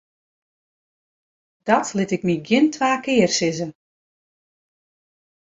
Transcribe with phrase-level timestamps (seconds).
[1.63, 3.67] Dat liet ik my gjin twa kear sizze.